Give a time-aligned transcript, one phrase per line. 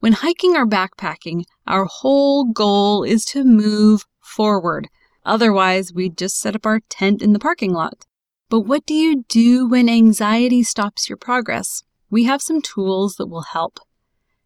[0.00, 4.88] when hiking or backpacking, our whole goal is to move forward.
[5.24, 8.06] Otherwise, we'd just set up our tent in the parking lot.
[8.48, 11.82] But what do you do when anxiety stops your progress?
[12.10, 13.78] We have some tools that will help.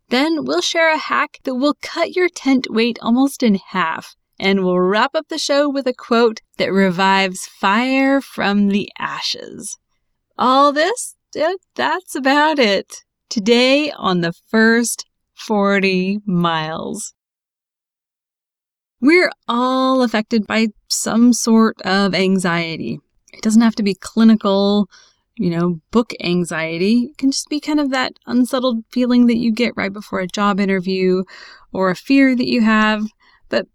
[0.09, 4.17] Then we'll share a hack that will cut your tent weight almost in half.
[4.41, 9.79] And we'll wrap up the show with a quote that revives fire from the ashes.
[10.37, 11.15] All this,
[11.77, 13.05] that's about it.
[13.29, 15.07] Today on the first
[15.47, 17.15] 40 miles.
[19.01, 23.01] We're all affected by some sort of anxiety.
[23.33, 24.89] It doesn't have to be clinical,
[25.37, 27.11] you know, book anxiety.
[27.11, 30.29] It can just be kind of that unsettled feeling that you get right before a
[30.29, 31.25] job interview
[31.73, 33.05] or a fear that you have.
[33.49, 33.67] But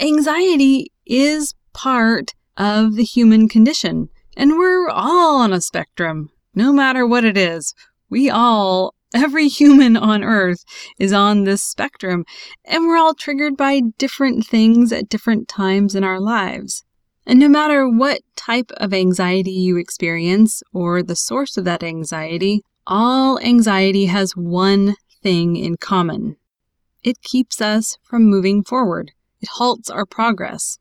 [0.00, 4.08] anxiety is part of the human condition.
[4.36, 7.74] And we're all on a spectrum, no matter what it is.
[8.08, 10.64] We all Every human on earth
[10.98, 12.24] is on this spectrum,
[12.64, 16.84] and we're all triggered by different things at different times in our lives.
[17.26, 22.62] And no matter what type of anxiety you experience or the source of that anxiety,
[22.86, 26.36] all anxiety has one thing in common
[27.02, 30.78] it keeps us from moving forward, it halts our progress.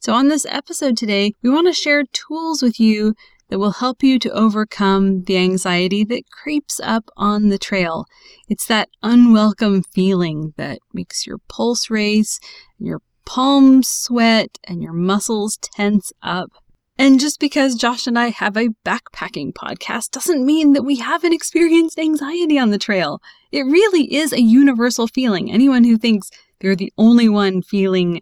[0.00, 3.14] So, on this episode today, we want to share tools with you
[3.50, 8.06] that will help you to overcome the anxiety that creeps up on the trail.
[8.48, 12.38] It's that unwelcome feeling that makes your pulse race,
[12.78, 16.50] your palms sweat, and your muscles tense up.
[16.96, 21.32] And just because Josh and I have a backpacking podcast doesn't mean that we haven't
[21.32, 23.20] experienced anxiety on the trail.
[23.50, 25.50] It really is a universal feeling.
[25.50, 28.20] Anyone who thinks they're the only one feeling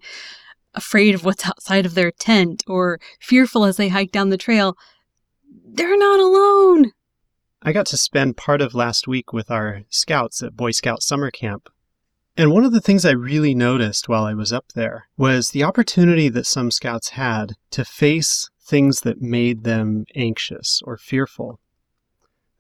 [0.74, 4.76] afraid of what's outside of their tent or fearful as they hike down the trail,
[5.72, 6.92] they're not alone.
[7.62, 11.30] I got to spend part of last week with our scouts at Boy Scout Summer
[11.30, 11.68] Camp.
[12.36, 15.64] And one of the things I really noticed while I was up there was the
[15.64, 21.58] opportunity that some scouts had to face things that made them anxious or fearful.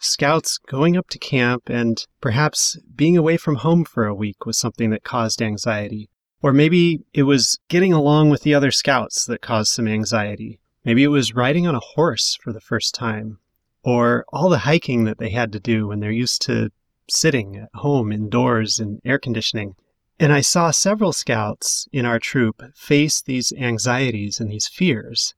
[0.00, 4.58] Scouts going up to camp and perhaps being away from home for a week was
[4.58, 6.08] something that caused anxiety.
[6.42, 10.58] Or maybe it was getting along with the other scouts that caused some anxiety.
[10.88, 13.40] Maybe it was riding on a horse for the first time,
[13.82, 16.70] or all the hiking that they had to do when they're used to
[17.10, 19.74] sitting at home indoors in air conditioning.
[20.18, 25.34] And I saw several scouts in our troop face these anxieties and these fears.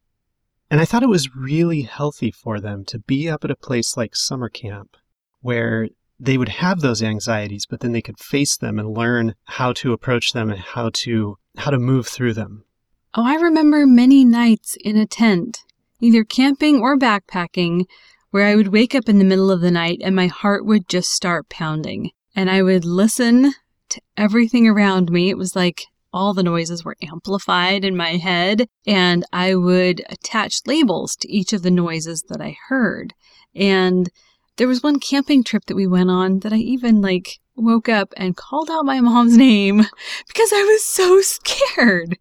[0.70, 3.96] And I thought it was really healthy for them to be up at a place
[3.96, 4.96] like summer camp
[5.40, 5.88] where
[6.20, 9.92] they would have those anxieties, but then they could face them and learn how to
[9.92, 12.66] approach them and how to how to move through them.
[13.12, 15.58] Oh, I remember many nights in a tent,
[16.00, 17.86] either camping or backpacking,
[18.30, 20.88] where I would wake up in the middle of the night and my heart would
[20.88, 22.12] just start pounding.
[22.36, 23.52] And I would listen
[23.88, 25.28] to everything around me.
[25.28, 30.60] It was like all the noises were amplified in my head, and I would attach
[30.64, 33.12] labels to each of the noises that I heard.
[33.56, 34.08] And
[34.56, 38.12] there was one camping trip that we went on that I even like woke up
[38.16, 39.78] and called out my mom's name
[40.26, 42.18] because I was so scared.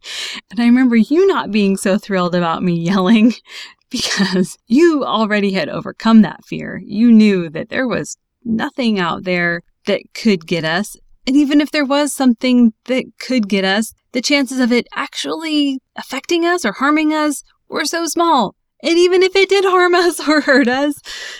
[0.49, 3.33] And I remember you not being so thrilled about me yelling
[3.89, 6.81] because you already had overcome that fear.
[6.85, 10.95] You knew that there was nothing out there that could get us.
[11.25, 15.79] And even if there was something that could get us, the chances of it actually
[15.95, 20.25] affecting us or harming us were so small and even if it did harm us
[20.27, 20.99] or hurt us,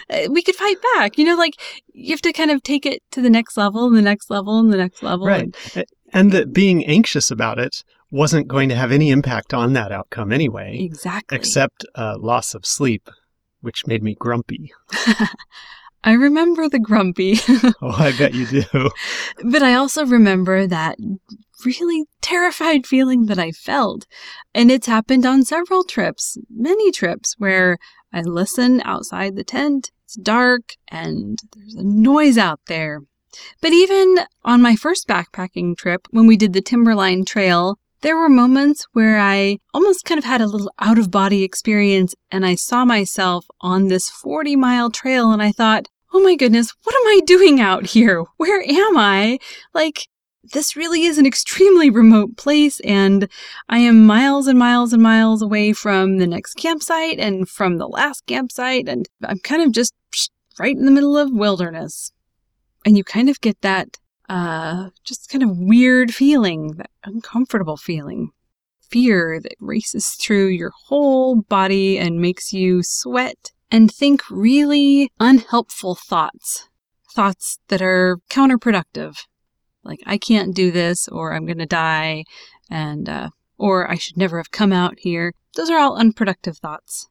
[0.09, 1.17] uh, we could fight back.
[1.17, 1.55] You know, like
[1.93, 4.59] you have to kind of take it to the next level and the next level
[4.59, 5.27] and the next level.
[5.27, 5.55] Right.
[5.75, 9.91] And, and that being anxious about it wasn't going to have any impact on that
[9.91, 10.77] outcome anyway.
[10.79, 11.37] Exactly.
[11.37, 13.09] Except uh, loss of sleep,
[13.61, 14.71] which made me grumpy.
[16.03, 17.39] I remember the grumpy.
[17.81, 18.89] oh, I bet you do.
[19.43, 20.97] but I also remember that
[21.65, 24.05] really terrified feeling that I felt.
[24.53, 27.77] And it's happened on several trips, many trips, where
[28.13, 33.01] I listen outside the tent, it's dark, and there's a noise out there.
[33.61, 38.29] But even on my first backpacking trip, when we did the Timberline Trail, there were
[38.29, 42.55] moments where I almost kind of had a little out of body experience and I
[42.55, 47.07] saw myself on this 40 mile trail and I thought, oh my goodness, what am
[47.07, 48.23] I doing out here?
[48.37, 49.37] Where am I?
[49.73, 50.07] Like,
[50.43, 53.29] this really is an extremely remote place and
[53.67, 57.87] I am miles and miles and miles away from the next campsite and from the
[57.87, 59.93] last campsite and I'm kind of just
[60.59, 62.11] right in the middle of wilderness.
[62.85, 63.97] And you kind of get that
[64.29, 68.31] uh just kind of weird feeling, that uncomfortable feeling.
[68.89, 75.93] Fear that races through your whole body and makes you sweat and think really unhelpful
[75.93, 76.67] thoughts.
[77.13, 79.15] Thoughts that are counterproductive
[79.83, 82.25] like I can't do this, or I'm going to die,
[82.69, 85.33] and uh, or I should never have come out here.
[85.55, 87.07] Those are all unproductive thoughts.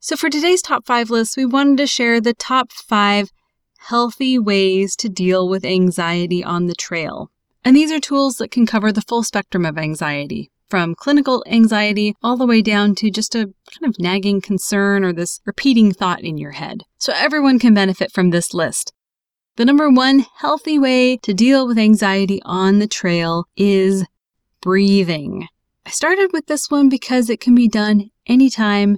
[0.00, 3.30] So for today's top five list, we wanted to share the top five
[3.78, 7.30] healthy ways to deal with anxiety on the trail.
[7.64, 12.14] And these are tools that can cover the full spectrum of anxiety, from clinical anxiety
[12.22, 16.22] all the way down to just a kind of nagging concern or this repeating thought
[16.22, 16.82] in your head.
[16.98, 18.92] So everyone can benefit from this list.
[19.56, 24.06] The number one healthy way to deal with anxiety on the trail is
[24.62, 25.46] breathing.
[25.84, 28.96] I started with this one because it can be done anytime,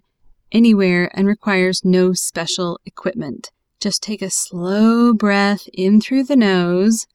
[0.52, 3.50] anywhere, and requires no special equipment.
[3.80, 7.08] Just take a slow breath in through the nose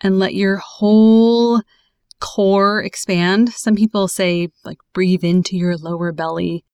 [0.00, 1.62] and let your whole
[2.18, 3.52] core expand.
[3.52, 6.64] Some people say, like, breathe into your lower belly.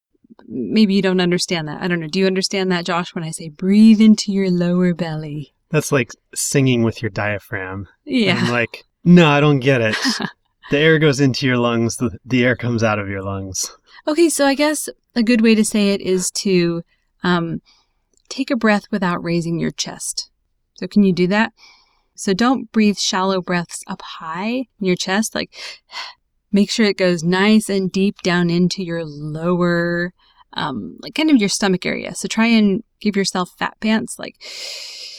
[0.46, 1.82] Maybe you don't understand that.
[1.82, 2.08] I don't know.
[2.08, 5.52] Do you understand that, Josh, when I say breathe into your lower belly?
[5.70, 7.88] That's like singing with your diaphragm.
[8.04, 8.36] Yeah.
[8.36, 9.96] And I'm like, no, I don't get it.
[10.70, 13.70] the air goes into your lungs, the, the air comes out of your lungs.
[14.06, 16.82] Okay, so I guess a good way to say it is to
[17.22, 17.60] um,
[18.28, 20.30] take a breath without raising your chest.
[20.74, 21.52] So, can you do that?
[22.14, 25.34] So, don't breathe shallow breaths up high in your chest.
[25.34, 25.54] Like,
[26.52, 30.14] make sure it goes nice and deep down into your lower,
[30.54, 32.14] um, like kind of your stomach area.
[32.14, 34.36] So, try and give yourself fat pants, like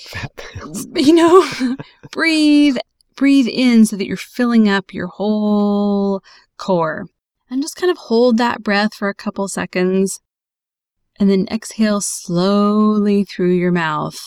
[0.09, 0.31] Fat
[0.95, 1.75] you know,
[2.11, 2.77] breathe,
[3.15, 6.23] breathe in so that you're filling up your whole
[6.57, 7.05] core.
[7.47, 10.19] And just kind of hold that breath for a couple seconds.
[11.19, 14.17] And then exhale slowly through your mouth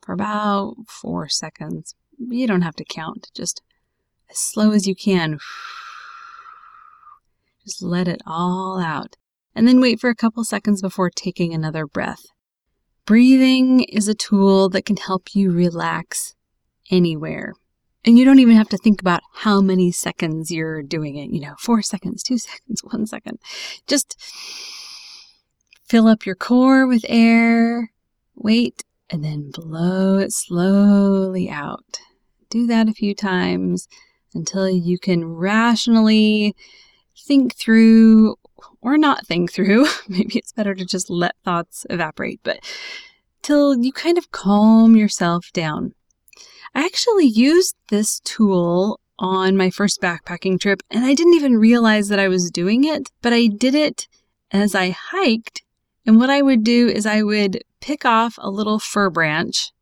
[0.00, 1.94] for about four seconds.
[2.18, 3.62] You don't have to count, just
[4.28, 5.38] as slow as you can.
[7.64, 9.16] Just let it all out.
[9.54, 12.24] And then wait for a couple seconds before taking another breath.
[13.10, 16.36] Breathing is a tool that can help you relax
[16.92, 17.54] anywhere.
[18.04, 21.30] And you don't even have to think about how many seconds you're doing it.
[21.30, 23.40] You know, four seconds, two seconds, one second.
[23.88, 24.16] Just
[25.88, 27.90] fill up your core with air,
[28.36, 31.98] wait, and then blow it slowly out.
[32.48, 33.88] Do that a few times
[34.34, 36.54] until you can rationally
[37.18, 38.36] think through
[38.80, 39.86] or not think through.
[40.08, 42.60] Maybe it's better to just let thoughts evaporate, but
[43.42, 45.94] till you kind of calm yourself down.
[46.74, 52.08] I actually used this tool on my first backpacking trip and I didn't even realize
[52.08, 54.08] that I was doing it, but I did it
[54.50, 55.62] as I hiked.
[56.06, 59.72] And what I would do is I would pick off a little fir branch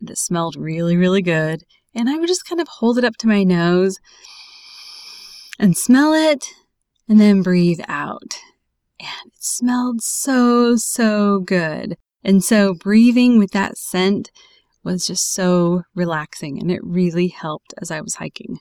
[0.00, 1.64] that smelled really, really good.
[1.94, 3.98] And I would just kind of hold it up to my nose
[5.58, 6.46] and smell it
[7.08, 8.38] and then breathe out.
[9.00, 11.96] And it smelled so, so good.
[12.22, 14.30] And so breathing with that scent
[14.82, 18.58] was just so relaxing and it really helped as I was hiking.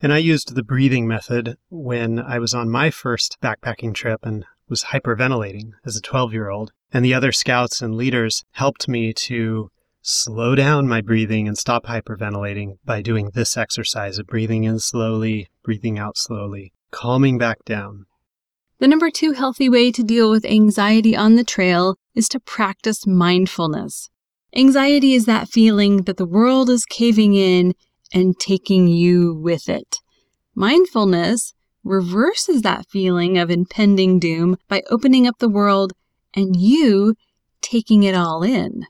[0.00, 4.44] And I used the breathing method when I was on my first backpacking trip and
[4.68, 6.72] was hyperventilating as a 12 year old.
[6.92, 9.70] And the other scouts and leaders helped me to
[10.02, 15.48] slow down my breathing and stop hyperventilating by doing this exercise of breathing in slowly,
[15.62, 18.06] breathing out slowly, calming back down.
[18.78, 23.06] The number two healthy way to deal with anxiety on the trail is to practice
[23.06, 24.08] mindfulness.
[24.56, 27.74] Anxiety is that feeling that the world is caving in
[28.12, 29.98] and taking you with it.
[30.54, 31.52] Mindfulness
[31.84, 35.92] reverses that feeling of impending doom by opening up the world
[36.34, 37.14] and you
[37.60, 38.86] taking it all in.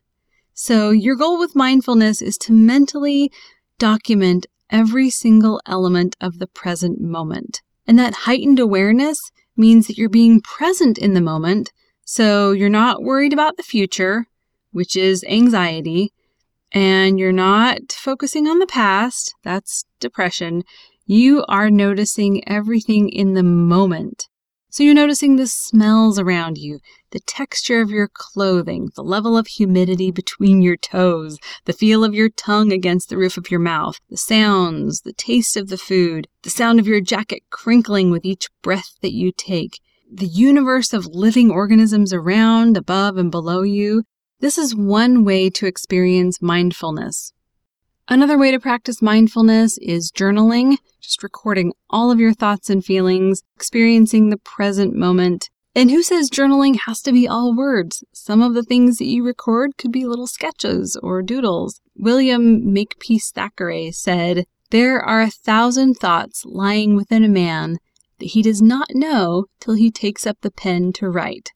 [0.54, 3.30] So, your goal with mindfulness is to mentally
[3.78, 7.62] document every single element of the present moment.
[7.90, 9.18] And that heightened awareness
[9.56, 11.72] means that you're being present in the moment.
[12.04, 14.26] So you're not worried about the future,
[14.70, 16.12] which is anxiety,
[16.70, 19.34] and you're not focusing on the past.
[19.42, 20.62] That's depression.
[21.04, 24.28] You are noticing everything in the moment.
[24.70, 26.78] So you're noticing the smells around you,
[27.10, 32.14] the texture of your clothing, the level of humidity between your toes, the feel of
[32.14, 36.28] your tongue against the roof of your mouth, the sounds, the taste of the food,
[36.42, 39.80] the sound of your jacket crinkling with each breath that you take,
[40.12, 44.04] the universe of living organisms around, above, and below you.
[44.40, 47.32] This is one way to experience mindfulness.
[48.08, 53.42] Another way to practice mindfulness is journaling, just recording all of your thoughts and feelings,
[53.54, 55.48] experiencing the present moment.
[55.74, 58.02] And who says journaling has to be all words?
[58.12, 61.80] Some of the things that you record could be little sketches or doodles.
[61.96, 67.78] William Makepeace Thackeray said, There are a thousand thoughts lying within a man
[68.18, 71.50] that he does not know till he takes up the pen to write.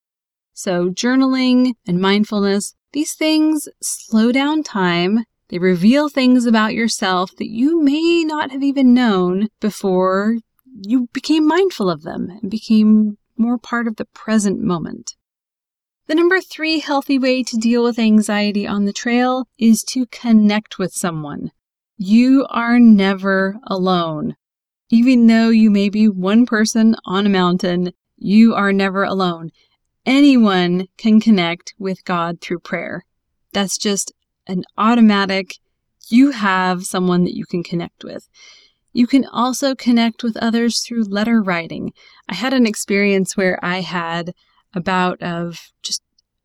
[0.52, 7.50] So, journaling and mindfulness, these things slow down time they reveal things about yourself that
[7.50, 13.58] you may not have even known before you became mindful of them and became more
[13.58, 15.16] part of the present moment.
[16.06, 20.78] The number three healthy way to deal with anxiety on the trail is to connect
[20.78, 21.50] with someone.
[21.96, 24.36] You are never alone.
[24.90, 29.50] Even though you may be one person on a mountain, you are never alone.
[30.04, 33.04] Anyone can connect with God through prayer.
[33.52, 34.12] That's just
[34.46, 35.54] an automatic,
[36.08, 38.28] you have someone that you can connect with.
[38.92, 41.92] You can also connect with others through letter writing.
[42.28, 44.34] I had an experience where I had
[44.74, 46.02] a bout of just,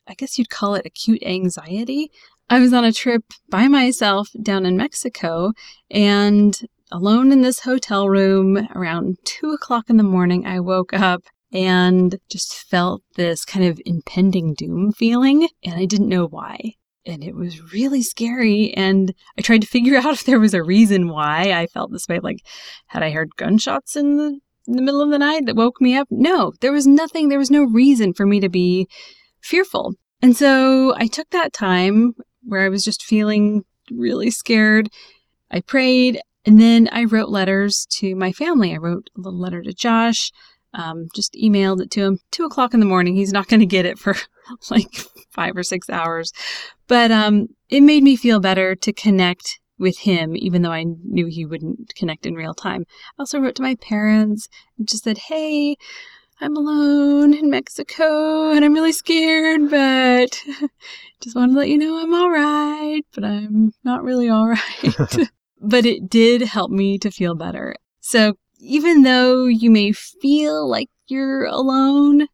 [0.07, 2.11] I guess you'd call it acute anxiety.
[2.49, 5.53] I was on a trip by myself down in Mexico
[5.89, 6.59] and
[6.91, 10.45] alone in this hotel room around two o'clock in the morning.
[10.45, 16.09] I woke up and just felt this kind of impending doom feeling, and I didn't
[16.09, 18.73] know why and it was really scary.
[18.73, 22.07] And I tried to figure out if there was a reason why I felt this
[22.07, 22.19] way.
[22.19, 22.45] Like,
[22.87, 25.95] had I heard gunshots in the, in the middle of the night that woke me
[25.95, 26.07] up?
[26.09, 27.29] No, there was nothing.
[27.29, 28.87] There was no reason for me to be
[29.41, 29.93] fearful.
[30.21, 32.13] And so I took that time
[32.43, 34.89] where I was just feeling really scared.
[35.51, 38.73] I prayed and then I wrote letters to my family.
[38.73, 40.31] I wrote a little letter to Josh,
[40.73, 42.19] um, just emailed it to him.
[42.31, 43.15] Two o'clock in the morning.
[43.15, 44.15] He's not going to get it for
[44.69, 44.93] like
[45.31, 46.31] five or six hours.
[46.87, 51.27] But um, it made me feel better to connect with him, even though I knew
[51.27, 52.85] he wouldn't connect in real time.
[53.17, 55.77] I also wrote to my parents and just said, hey,
[56.41, 60.41] I'm alone in Mexico and I'm really scared, but
[61.21, 65.17] just wanted to let you know I'm all right, but I'm not really all right.
[65.61, 67.75] but it did help me to feel better.
[67.99, 72.27] So even though you may feel like you're alone,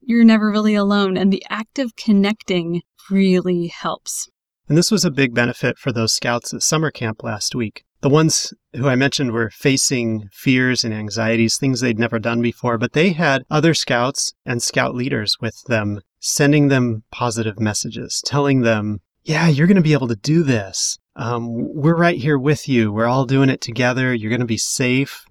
[0.00, 1.16] you're never really alone.
[1.16, 4.28] And the act of connecting really helps.
[4.70, 7.82] And this was a big benefit for those scouts at summer camp last week.
[8.02, 12.78] The ones who I mentioned were facing fears and anxieties, things they'd never done before,
[12.78, 18.60] but they had other scouts and scout leaders with them, sending them positive messages, telling
[18.60, 21.00] them, yeah, you're going to be able to do this.
[21.16, 22.92] Um, we're right here with you.
[22.92, 24.14] We're all doing it together.
[24.14, 25.24] You're going to be safe.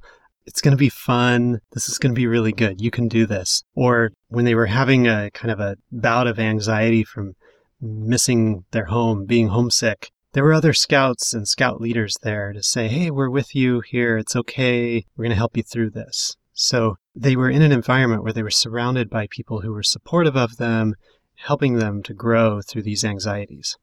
[0.48, 1.62] It's going to be fun.
[1.72, 2.81] This is going to be really good.
[2.81, 3.63] You can do this.
[3.74, 7.36] Or when they were having a kind of a bout of anxiety from
[7.81, 12.88] missing their home, being homesick, there were other scouts and scout leaders there to say,
[12.88, 14.17] Hey, we're with you here.
[14.17, 15.05] It's okay.
[15.15, 16.36] We're going to help you through this.
[16.53, 20.36] So they were in an environment where they were surrounded by people who were supportive
[20.36, 20.93] of them,
[21.36, 23.77] helping them to grow through these anxieties.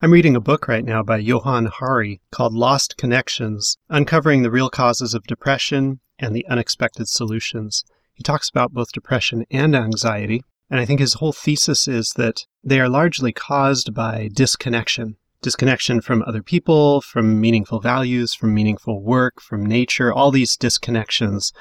[0.00, 4.70] I'm reading a book right now by Johann Hari called Lost Connections Uncovering the Real
[4.70, 7.84] Causes of Depression and the Unexpected Solutions.
[8.14, 12.46] He talks about both depression and anxiety, and I think his whole thesis is that
[12.62, 15.16] they are largely caused by disconnection.
[15.42, 21.52] Disconnection from other people, from meaningful values, from meaningful work, from nature, all these disconnections.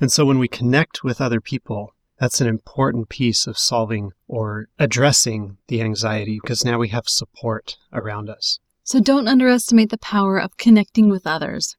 [0.00, 4.68] And so when we connect with other people, that's an important piece of solving or
[4.78, 8.58] addressing the anxiety because now we have support around us.
[8.84, 11.76] So don't underestimate the power of connecting with others.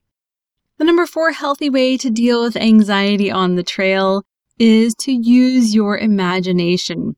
[0.79, 4.23] The number four healthy way to deal with anxiety on the trail
[4.57, 7.15] is to use your imagination.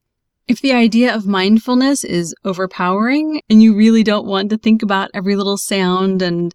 [0.47, 5.09] If the idea of mindfulness is overpowering and you really don't want to think about
[5.13, 6.53] every little sound and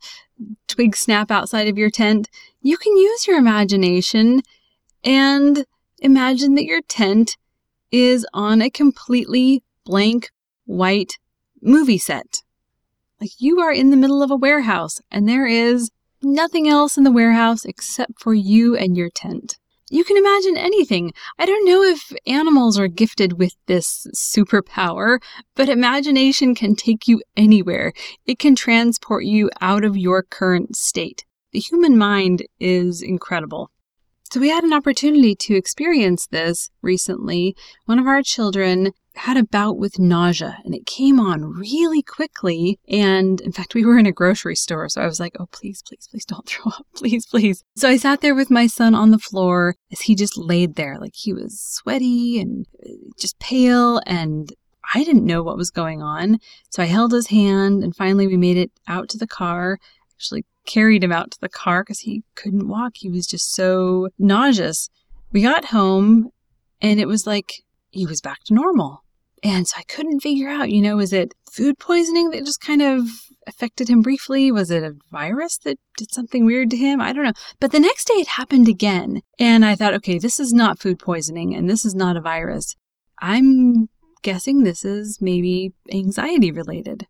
[0.68, 2.28] twig snap outside of your tent,
[2.62, 4.42] you can use your imagination
[5.02, 5.64] and
[6.00, 7.36] Imagine that your tent
[7.92, 10.30] is on a completely blank
[10.64, 11.18] white
[11.60, 12.38] movie set.
[13.20, 15.90] Like you are in the middle of a warehouse and there is
[16.22, 19.58] nothing else in the warehouse except for you and your tent.
[19.92, 21.12] You can imagine anything.
[21.36, 25.18] I don't know if animals are gifted with this superpower,
[25.56, 27.92] but imagination can take you anywhere.
[28.24, 31.24] It can transport you out of your current state.
[31.52, 33.72] The human mind is incredible.
[34.32, 37.56] So we had an opportunity to experience this recently.
[37.86, 42.78] One of our children had a bout with nausea and it came on really quickly.
[42.88, 44.88] And in fact, we were in a grocery store.
[44.88, 46.86] So I was like, oh, please, please, please don't throw up.
[46.94, 47.64] Please, please.
[47.76, 50.98] So I sat there with my son on the floor as he just laid there.
[50.98, 54.00] Like he was sweaty and uh, just pale.
[54.06, 54.52] And
[54.94, 56.38] I didn't know what was going on.
[56.70, 59.78] So I held his hand and finally we made it out to the car.
[60.14, 62.92] Actually carried him out to the car because he couldn't walk.
[62.94, 64.88] He was just so nauseous.
[65.32, 66.30] We got home
[66.80, 69.04] and it was like he was back to normal.
[69.42, 72.82] And so I couldn't figure out, you know, was it food poisoning that just kind
[72.82, 73.08] of
[73.46, 74.52] affected him briefly?
[74.52, 77.00] Was it a virus that did something weird to him?
[77.00, 77.32] I don't know.
[77.58, 79.22] But the next day it happened again.
[79.38, 82.76] And I thought, okay, this is not food poisoning and this is not a virus.
[83.20, 83.88] I'm
[84.22, 87.06] guessing this is maybe anxiety related.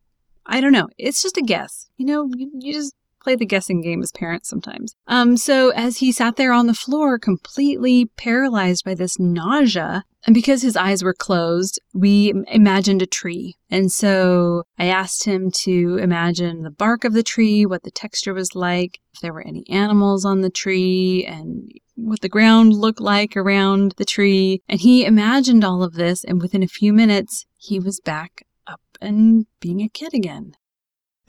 [0.47, 0.89] I don't know.
[0.99, 1.91] It's just a guess.
[1.97, 4.95] You know, you, you just play the guessing game as parents sometimes.
[5.07, 10.35] Um, so as he sat there on the floor, completely paralyzed by this nausea, and
[10.35, 13.57] because his eyes were closed, we imagined a tree.
[13.71, 18.35] And so I asked him to imagine the bark of the tree, what the texture
[18.35, 23.01] was like, if there were any animals on the tree, and what the ground looked
[23.01, 24.63] like around the tree.
[24.69, 28.81] And he imagined all of this, and within a few minutes, he was back up
[29.01, 30.53] and being a kid again.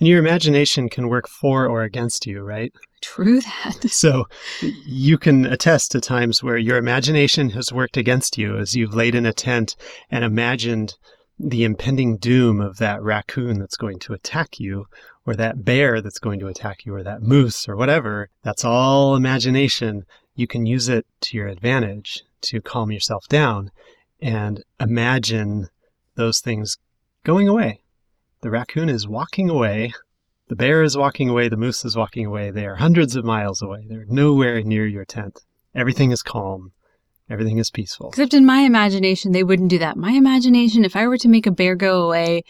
[0.02, 2.74] And your imagination can work for or against you, right?
[3.02, 3.86] True that.
[3.92, 4.26] So
[4.84, 9.14] you can attest to times where your imagination has worked against you as you've laid
[9.14, 9.76] in a tent
[10.10, 10.96] and imagined
[11.38, 14.88] the impending doom of that raccoon that's going to attack you,
[15.28, 18.28] or that bear that's going to attack you, or that moose, or whatever.
[18.42, 20.06] That's all imagination.
[20.34, 23.70] You can use it to your advantage to calm yourself down
[24.20, 25.68] and imagine
[26.16, 26.80] those things
[27.24, 27.81] going away
[28.42, 29.94] the raccoon is walking away.
[30.48, 31.48] The bear is walking away.
[31.48, 32.52] The moose is walking away.
[32.52, 33.86] They are hundreds of miles away.
[33.88, 35.40] They're nowhere near your tent.
[35.74, 36.74] Everything is calm.
[37.30, 38.10] Everything is peaceful.
[38.10, 39.96] Except in my imagination, they wouldn't do that.
[39.96, 42.44] My imagination, if I were to make a bear go away,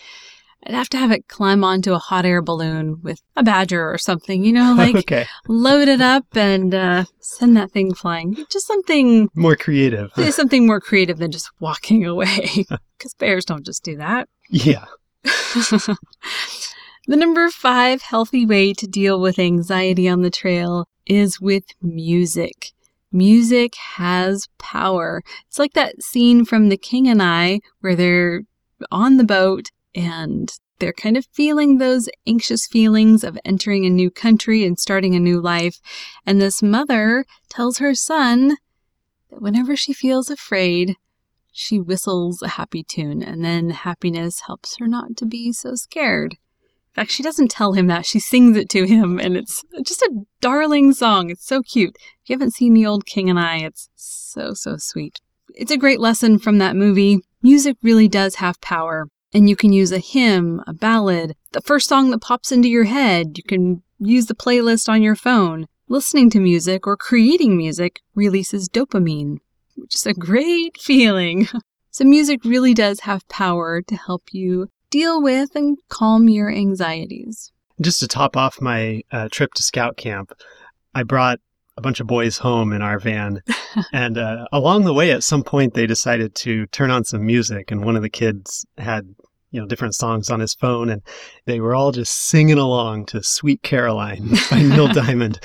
[0.66, 3.98] I'd have to have it climb onto a hot air balloon with a badger or
[3.98, 5.26] something, you know, like okay.
[5.48, 8.36] load it up and uh, send that thing flying.
[8.50, 10.12] Just something more creative.
[10.32, 12.66] something more creative than just walking away.
[12.98, 14.30] Because bears don't just do that.
[14.50, 14.86] Yeah.
[15.24, 15.98] the
[17.08, 22.72] number five healthy way to deal with anxiety on the trail is with music.
[23.12, 25.22] Music has power.
[25.48, 28.44] It's like that scene from The King and I where they're
[28.92, 34.10] on the boat and they're kind of feeling those anxious feelings of entering a new
[34.10, 35.80] country and starting a new life.
[36.26, 38.56] And this mother tells her son
[39.30, 40.96] that whenever she feels afraid,
[41.52, 46.34] she whistles a happy tune, and then happiness helps her not to be so scared.
[46.34, 48.06] In fact, she doesn't tell him that.
[48.06, 50.12] She sings it to him, and it's just a
[50.42, 51.30] darling song.
[51.30, 51.96] It's so cute.
[52.24, 55.20] If you haven't seen The Old King and I, it's so, so sweet.
[55.56, 57.20] It's a great lesson from that movie.
[57.42, 61.88] Music really does have power, and you can use a hymn, a ballad, the first
[61.88, 63.38] song that pops into your head.
[63.38, 65.68] You can use the playlist on your phone.
[65.88, 69.40] Listening to music or creating music releases dopamine,
[69.82, 71.48] which is a great feeling.
[71.94, 77.52] So, music really does have power to help you deal with and calm your anxieties.
[77.82, 80.32] Just to top off my uh, trip to scout camp,
[80.96, 81.40] I brought
[81.76, 83.42] a bunch of boys home in our van.
[83.94, 87.72] and uh, along the way, at some point, they decided to turn on some music.
[87.72, 89.14] And one of the kids had
[89.52, 91.02] you know different songs on his phone and
[91.46, 95.40] they were all just singing along to sweet caroline by neil diamond.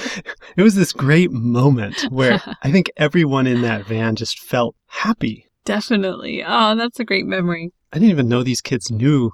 [0.57, 5.47] It was this great moment where i think everyone in that van just felt happy.
[5.65, 6.43] Definitely.
[6.47, 7.73] Oh that's a great memory.
[7.93, 9.31] I didn't even know these kids knew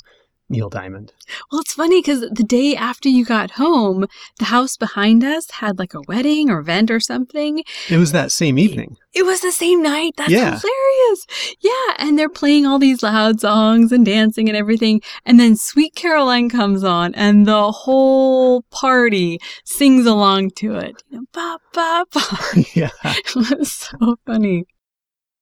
[0.48, 1.12] Neil Diamond.
[1.50, 4.06] Well, it's funny because the day after you got home,
[4.38, 7.64] the house behind us had like a wedding or event or something.
[7.88, 8.96] It was that same evening.
[9.14, 10.14] It was the same night.
[10.16, 10.58] That's yeah.
[10.58, 11.26] hilarious.
[11.60, 11.94] Yeah.
[11.98, 15.00] And they're playing all these loud songs and dancing and everything.
[15.24, 21.02] And then Sweet Caroline comes on and the whole party sings along to it.
[21.08, 22.64] You know, ba, ba, ba.
[22.74, 22.90] yeah.
[23.04, 24.66] it was so funny.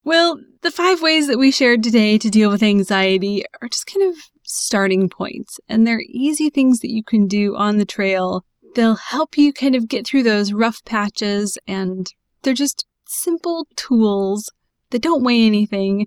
[0.02, 4.08] Well, the five ways that we shared today to deal with anxiety are just kind
[4.10, 4.16] of
[4.54, 8.44] starting points, and they're easy things that you can do on the trail.
[8.74, 14.50] They'll help you kind of get through those rough patches, and they're just simple tools
[14.90, 16.06] that don't weigh anything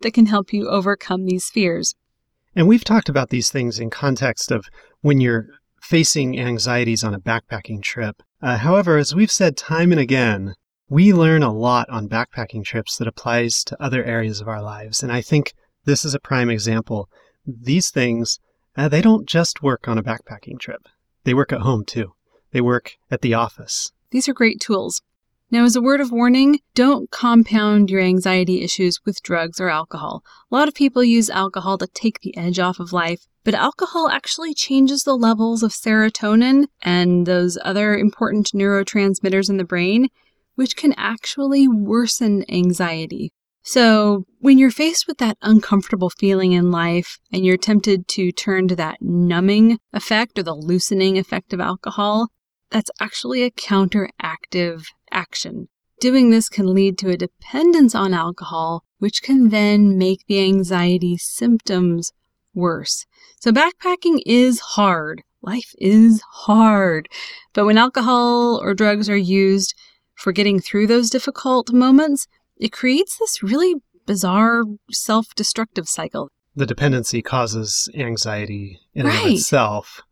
[0.00, 1.94] that can help you overcome these fears.
[2.54, 4.66] And we've talked about these things in context of
[5.00, 5.48] when you're
[5.82, 8.22] facing anxieties on a backpacking trip.
[8.40, 10.54] Uh, however, as we've said time and again,
[10.88, 15.02] we learn a lot on backpacking trips that applies to other areas of our lives.
[15.02, 15.52] And I think
[15.84, 17.08] this is a prime example
[17.46, 18.38] these things,
[18.76, 20.88] uh, they don't just work on a backpacking trip.
[21.24, 22.14] They work at home too.
[22.52, 23.92] They work at the office.
[24.10, 25.02] These are great tools.
[25.50, 30.24] Now, as a word of warning, don't compound your anxiety issues with drugs or alcohol.
[30.50, 34.08] A lot of people use alcohol to take the edge off of life, but alcohol
[34.08, 40.08] actually changes the levels of serotonin and those other important neurotransmitters in the brain,
[40.54, 43.32] which can actually worsen anxiety.
[43.66, 48.68] So, when you're faced with that uncomfortable feeling in life and you're tempted to turn
[48.68, 52.28] to that numbing effect or the loosening effect of alcohol,
[52.70, 55.68] that's actually a counteractive action.
[55.98, 61.16] Doing this can lead to a dependence on alcohol, which can then make the anxiety
[61.16, 62.12] symptoms
[62.52, 63.06] worse.
[63.40, 65.22] So, backpacking is hard.
[65.40, 67.08] Life is hard.
[67.54, 69.74] But when alcohol or drugs are used
[70.14, 76.30] for getting through those difficult moments, it creates this really bizarre self destructive cycle.
[76.56, 79.26] The dependency causes anxiety in and Right.
[79.26, 80.02] of itself,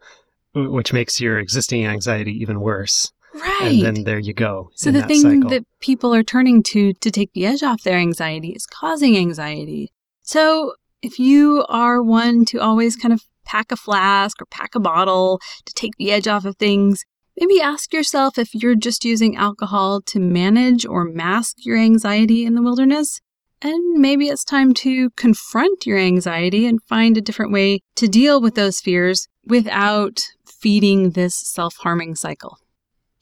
[0.54, 3.12] which makes your existing anxiety even worse.
[3.34, 3.60] Right.
[3.62, 4.70] And then there you go.
[4.74, 5.50] so the that thing cycle.
[5.50, 9.90] that people are turning to to take the edge off their anxiety is causing anxiety.
[10.22, 14.80] So if you are one to always kind of pack a flask or pack a
[14.80, 17.04] bottle to take the edge off of things,
[17.42, 22.54] maybe ask yourself if you're just using alcohol to manage or mask your anxiety in
[22.54, 23.20] the wilderness.
[23.60, 28.40] And maybe it's time to confront your anxiety and find a different way to deal
[28.40, 32.58] with those fears without feeding this self harming cycle.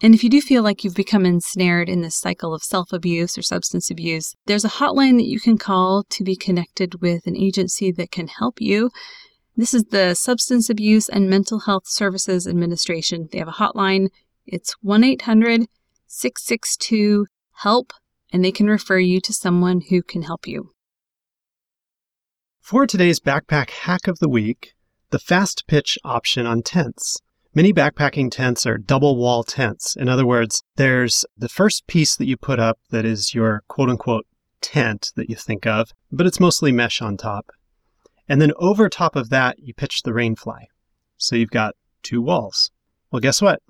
[0.02, 3.38] And if you do feel like you've become ensnared in this cycle of self abuse
[3.38, 7.38] or substance abuse, there's a hotline that you can call to be connected with an
[7.38, 8.90] agency that can help you.
[9.60, 13.28] This is the Substance Abuse and Mental Health Services Administration.
[13.30, 14.08] They have a hotline.
[14.46, 15.66] It's 1 800
[16.06, 17.26] 662
[17.62, 17.92] HELP,
[18.32, 20.70] and they can refer you to someone who can help you.
[22.62, 24.72] For today's backpack hack of the week,
[25.10, 27.18] the fast pitch option on tents.
[27.54, 29.94] Many backpacking tents are double wall tents.
[29.94, 33.90] In other words, there's the first piece that you put up that is your quote
[33.90, 34.26] unquote
[34.62, 37.50] tent that you think of, but it's mostly mesh on top.
[38.30, 40.66] And then over top of that, you pitch the rainfly.
[41.16, 42.70] So you've got two walls.
[43.10, 43.60] Well, guess what?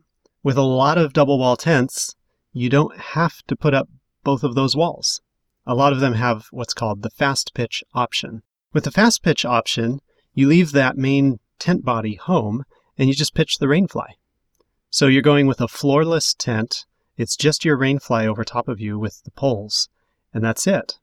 [0.42, 2.14] With a lot of double wall tents,
[2.52, 3.88] you don't have to put up
[4.22, 5.22] both of those walls.
[5.66, 8.42] A lot of them have what's called the fast pitch option.
[8.74, 10.00] With the fast pitch option,
[10.34, 12.64] you leave that main tent body home
[12.98, 14.08] and you just pitch the rainfly.
[14.90, 16.84] So you're going with a floorless tent.
[17.16, 19.88] It's just your rainfly over top of you with the poles,
[20.34, 20.98] and that's it.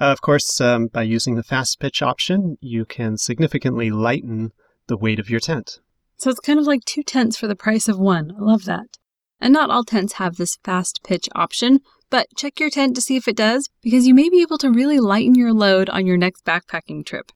[0.00, 4.52] Uh, of course, um, by using the fast pitch option, you can significantly lighten
[4.86, 5.80] the weight of your tent.
[6.16, 8.32] So it's kind of like two tents for the price of one.
[8.36, 8.98] I love that.
[9.40, 11.80] And not all tents have this fast pitch option,
[12.10, 14.70] but check your tent to see if it does, because you may be able to
[14.70, 17.30] really lighten your load on your next backpacking trip.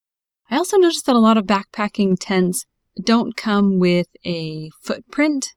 [0.51, 2.65] I also noticed that a lot of backpacking tents
[3.03, 5.55] don't come with a footprint,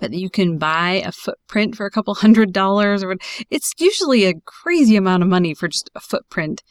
[0.00, 3.18] but you can buy a footprint for a couple hundred dollars or what.
[3.50, 6.62] It's usually a crazy amount of money for just a footprint.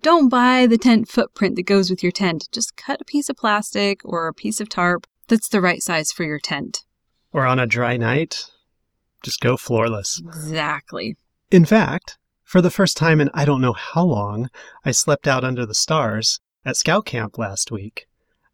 [0.00, 2.48] Don't buy the tent footprint that goes with your tent.
[2.52, 6.12] Just cut a piece of plastic or a piece of tarp that's the right size
[6.12, 6.84] for your tent.
[7.32, 8.44] Or on a dry night,
[9.22, 10.20] just go floorless.
[10.20, 11.16] Exactly.
[11.50, 14.48] In fact, for the first time in I don't know how long,
[14.84, 18.06] I slept out under the stars at scout camp last week.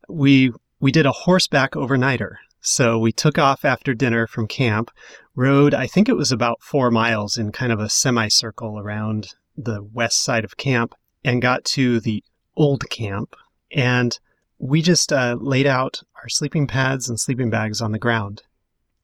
[0.08, 2.36] We we did a horseback overnighter.
[2.66, 4.90] So we took off after dinner from camp,
[5.36, 9.82] rode I think it was about 4 miles in kind of a semicircle around the
[9.82, 12.24] west side of camp and got to the
[12.56, 13.36] old camp
[13.70, 14.18] and
[14.58, 18.44] we just uh, laid out our sleeping pads and sleeping bags on the ground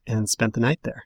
[0.07, 1.05] and spent the night there.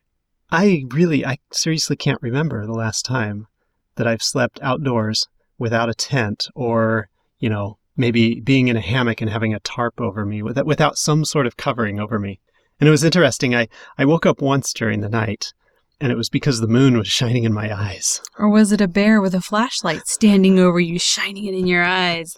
[0.48, 3.48] I really, I seriously can't remember the last time
[3.96, 5.26] that I've slept outdoors
[5.58, 7.08] without a tent or,
[7.40, 10.98] you know, maybe being in a hammock and having a tarp over me without, without
[10.98, 12.40] some sort of covering over me.
[12.80, 13.54] And it was interesting.
[13.54, 15.52] I, I woke up once during the night
[16.00, 18.20] and it was because the moon was shining in my eyes.
[18.38, 21.84] Or was it a bear with a flashlight standing over you, shining it in your
[21.84, 22.36] eyes?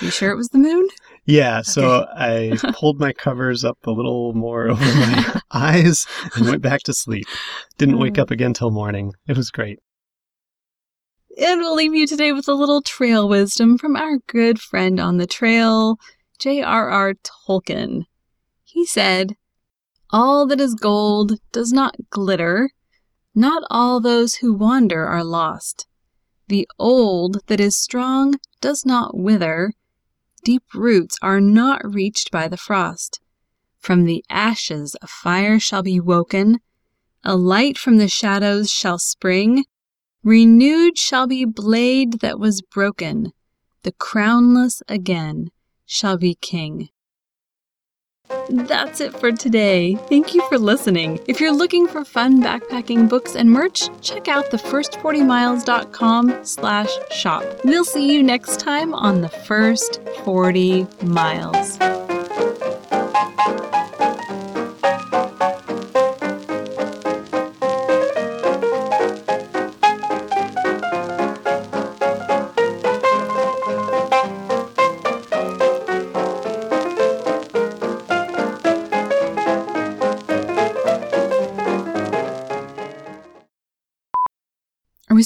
[0.00, 0.88] you sure it was the moon?
[1.26, 6.62] Yeah, so I pulled my covers up a little more over my eyes and went
[6.62, 7.26] back to sleep.
[7.78, 8.22] Didn't wake hmm.
[8.22, 9.12] up again till morning.
[9.28, 9.78] It was great.
[11.38, 15.18] And we'll leave you today with a little trail wisdom from our good friend on
[15.18, 15.98] the trail,
[16.38, 17.12] J.R.R.
[17.46, 18.04] Tolkien.
[18.64, 19.36] He said,
[20.08, 22.70] All that is gold does not glitter.
[23.34, 25.86] Not all those who wander are lost.
[26.48, 29.74] The old that is strong does not wither.
[30.42, 33.20] Deep roots are not reached by the frost.
[33.78, 36.60] From the ashes a fire shall be woken.
[37.24, 39.64] A light from the shadows shall spring.
[40.26, 43.30] Renewed shall be blade that was broken.
[43.84, 45.52] The crownless again
[45.84, 46.88] shall be king.
[48.48, 49.94] That's it for today.
[50.08, 51.20] Thank you for listening.
[51.28, 57.44] If you're looking for fun backpacking books and merch, check out thefirst40miles.com slash shop.
[57.62, 61.78] We'll see you next time on The First 40 Miles.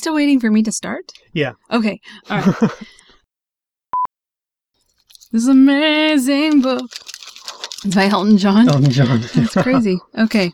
[0.00, 1.12] Still waiting for me to start?
[1.32, 1.52] Yeah.
[1.70, 2.00] Okay.
[2.28, 2.54] All right.
[5.32, 6.90] this amazing book.
[7.84, 8.68] It's by Elton John.
[8.68, 9.20] Elton John.
[9.34, 9.98] That's crazy.
[10.18, 10.52] Okay.